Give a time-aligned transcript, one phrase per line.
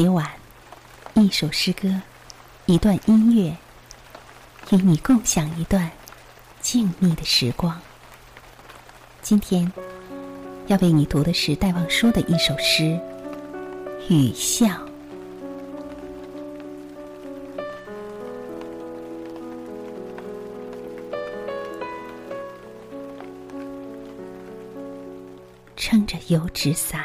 [0.00, 0.24] 每晚
[1.14, 1.88] 一首诗歌，
[2.66, 3.56] 一段音乐，
[4.70, 5.90] 与你共享一段
[6.60, 7.76] 静谧的时光。
[9.22, 9.72] 今天
[10.68, 12.84] 要为你读的是戴望舒的一首诗
[14.08, 14.70] 《雨巷》。
[25.76, 27.04] 撑着油纸伞，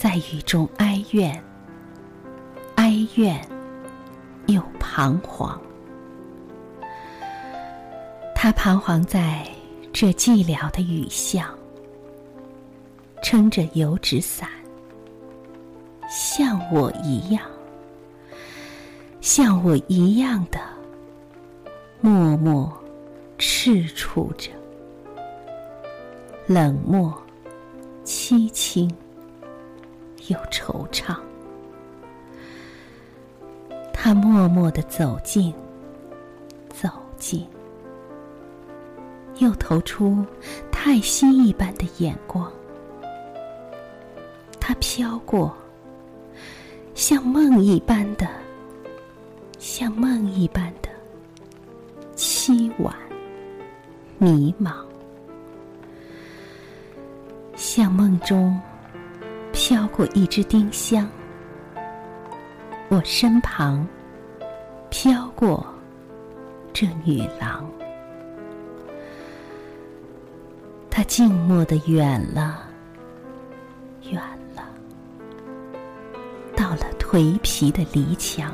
[0.00, 1.30] 在雨中哀怨，
[2.76, 3.38] 哀怨
[4.46, 5.60] 又彷徨。
[8.34, 9.46] 他彷徨在
[9.92, 11.54] 这寂寥的雨巷，
[13.22, 14.48] 撑着油纸伞，
[16.08, 17.42] 像我一样，
[19.20, 20.58] 像我一样的
[22.00, 22.72] 默默
[23.36, 24.50] 赤楚着。
[26.46, 27.14] 冷漠、
[28.02, 28.90] 凄清
[30.30, 31.16] 又惆怅，
[33.92, 35.52] 他默默的走近，
[36.68, 37.44] 走近，
[39.38, 40.24] 又投出
[40.70, 42.48] 叹息一般的眼光。
[44.60, 45.52] 他飘过，
[46.94, 48.28] 像梦一般的，
[49.58, 50.88] 像梦一般的
[52.14, 52.94] 凄婉、
[54.16, 54.72] 迷茫。
[57.56, 58.58] 像梦中
[59.52, 61.08] 飘过一只丁香，
[62.88, 63.86] 我身旁
[64.88, 65.64] 飘过
[66.72, 67.68] 这女郎，
[70.90, 72.62] 她静默的远了，
[74.10, 74.20] 远
[74.56, 74.64] 了，
[76.56, 78.52] 到了颓皮的篱墙，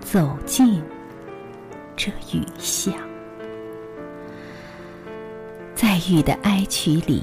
[0.00, 0.82] 走进
[1.96, 2.94] 这雨巷，
[5.74, 7.22] 在雨的哀曲里。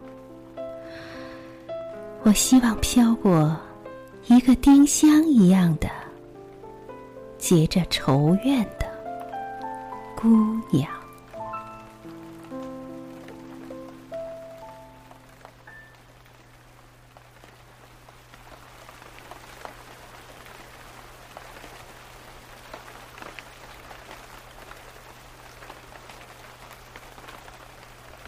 [2.23, 3.57] 我希望飘过
[4.27, 5.89] 一个丁香一样的
[7.39, 8.85] 结着愁怨的
[10.15, 10.29] 姑
[10.69, 10.87] 娘。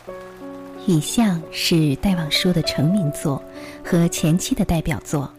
[0.85, 3.41] 《雨巷》是戴望舒的成名作
[3.81, 5.31] 和前期的代表作，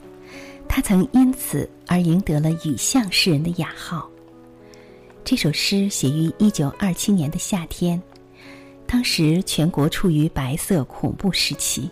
[0.66, 4.08] 他曾因此而赢得了“雨巷诗人”的雅号。
[5.22, 8.00] 这首诗写于一九二七年的夏天，
[8.86, 11.90] 当时全国处于白色恐怖时期，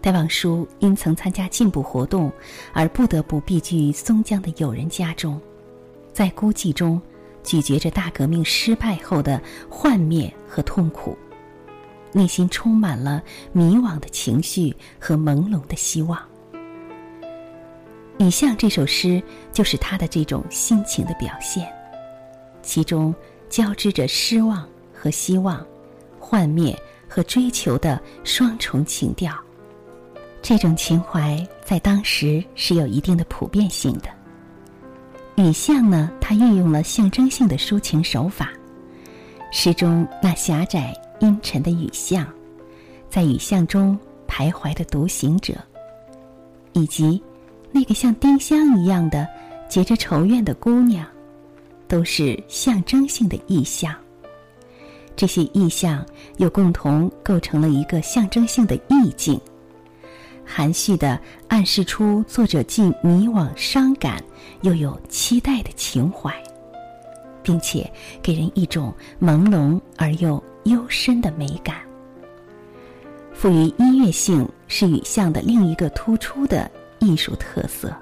[0.00, 2.30] 戴望舒因曾参加进步活动
[2.72, 5.40] 而不得不避居松江的友人家中，
[6.12, 7.02] 在孤寂中
[7.42, 11.18] 咀嚼着大革命失败后的幻灭和痛苦。
[12.12, 16.18] 内心充满了迷惘的情绪和朦胧的希望。
[18.24, 21.66] 《雨巷》这首诗就是他的这种心情的表现，
[22.62, 23.12] 其中
[23.48, 25.66] 交织着失望和希望、
[26.20, 26.78] 幻灭
[27.08, 29.34] 和追求的双重情调。
[30.40, 34.08] 这种情怀在当时是有一定的普遍性的。
[35.42, 38.50] 《雨巷》呢，它运用了象征性的抒情手法，
[39.50, 40.94] 诗中那狭窄。
[41.22, 42.26] 阴沉的雨巷，
[43.08, 43.96] 在雨巷中
[44.26, 45.54] 徘徊的独行者，
[46.72, 47.22] 以及
[47.70, 49.26] 那个像丁香一样的
[49.68, 51.06] 结着愁怨的姑娘，
[51.86, 53.94] 都是象征性的意象。
[55.14, 56.04] 这些意象
[56.38, 59.40] 又共同构成了一个象征性的意境，
[60.44, 64.20] 含蓄的暗示出作者既迷惘伤感，
[64.62, 66.34] 又有期待的情怀，
[67.44, 67.88] 并且
[68.20, 70.42] 给人一种朦胧而又。
[70.64, 71.76] 幽深的美感，
[73.32, 76.70] 赋予音乐性是雨巷的另一个突出的
[77.00, 77.94] 艺术特色。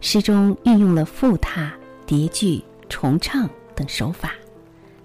[0.00, 1.72] 诗中运用了复沓、
[2.04, 4.32] 叠句、重唱等手法，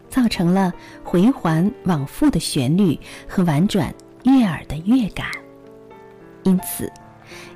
[0.10, 0.74] 造成了
[1.04, 5.28] 回环往复的旋律和婉转悦耳的乐感。
[6.44, 6.92] 因此，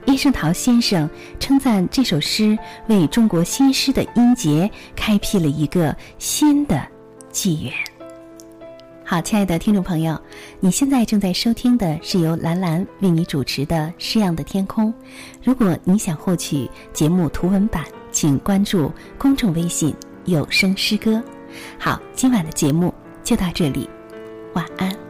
[0.05, 1.09] 叶圣陶先生
[1.39, 2.57] 称赞这首诗
[2.87, 6.87] 为中国新诗的音节开辟了一个新的
[7.31, 7.73] 纪元。
[9.07, 10.19] 好，亲爱的听众朋友，
[10.59, 14.91] 你现在正在收听的是由兰兰为你主持的《诗样的天空》。
[15.43, 19.93] 如果你想获取节目图文版，请关注公众微信
[20.25, 21.23] “有声诗歌”。
[21.77, 22.91] 好，今晚的节目
[23.23, 23.87] 就到这里，
[24.55, 25.04] 晚安。